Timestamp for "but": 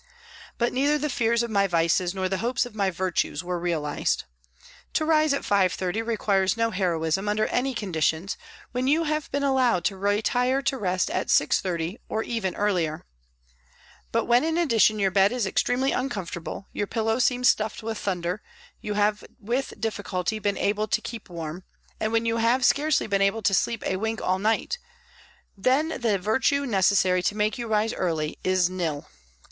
0.57-0.73, 14.11-14.25